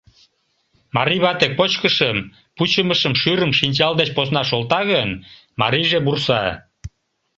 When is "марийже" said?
5.59-5.99